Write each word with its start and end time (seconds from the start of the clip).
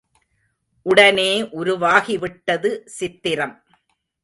உடனே 0.85 1.41
உருவாகிவிட்டது 1.41 2.85
சித்திரம். 2.85 3.63